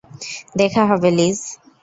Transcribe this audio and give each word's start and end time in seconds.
দেখা 0.55 0.83
হবে, 0.85 1.09
লিজ। 1.11 1.39